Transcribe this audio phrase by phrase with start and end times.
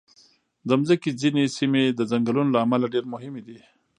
[0.67, 3.59] د مځکې ځینې سیمې د ځنګلونو له امله ډېر مهم دي.